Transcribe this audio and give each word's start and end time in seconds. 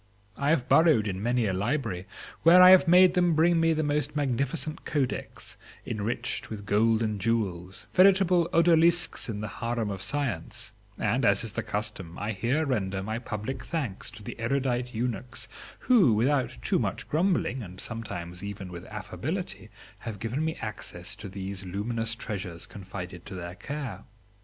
I 0.35 0.49
have 0.49 0.67
burrowed 0.67 1.07
in 1.07 1.21
many 1.21 1.45
a 1.45 1.53
library, 1.53 2.07
where 2.41 2.59
I 2.63 2.75
made 2.87 3.13
them 3.13 3.35
bring 3.35 3.59
me 3.59 3.71
the 3.71 3.83
most 3.83 4.15
magnificent 4.15 4.83
codex 4.83 5.57
enriched 5.85 6.49
with 6.49 6.65
gold 6.65 7.03
and 7.03 7.21
jewels, 7.21 7.85
veritable 7.93 8.49
odalisques 8.51 9.29
in 9.29 9.41
the 9.41 9.47
harem 9.61 9.91
of 9.91 10.01
science; 10.01 10.71
and 10.97 11.23
as 11.23 11.43
is 11.43 11.53
the 11.53 11.61
custom, 11.61 12.17
I 12.17 12.31
here 12.31 12.65
render 12.65 13.03
my 13.03 13.19
public 13.19 13.63
thanks 13.63 14.09
to 14.17 14.23
the 14.23 14.39
erudite 14.39 14.95
eunuchs 14.95 15.47
who, 15.81 16.13
without 16.13 16.57
too 16.63 16.79
much 16.79 17.07
grumbling 17.07 17.61
and 17.61 17.79
sometimes 17.79 18.43
even 18.43 18.71
with 18.71 18.85
affability, 18.87 19.69
have 19.99 20.17
given 20.17 20.43
me 20.43 20.55
access 20.55 21.15
to 21.17 21.29
these 21.29 21.63
luminous 21.63 22.15
treasures 22.15 22.65
confided 22.65 23.23
to 23.27 23.35
their 23.35 23.53
care. 23.53 24.05